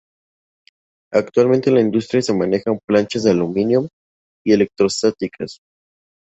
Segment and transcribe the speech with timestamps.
[1.13, 3.87] Actualmente en la industria se manejan planchas de aluminio
[4.43, 5.59] y electrostáticas.